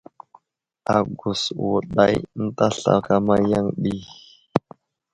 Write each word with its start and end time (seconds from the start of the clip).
Agùs 0.95 1.41
wùdày 1.67 2.15
ənta 2.37 2.65
slakama 2.77 3.35
yaŋ 3.49 3.65
ɗi. 3.81 3.93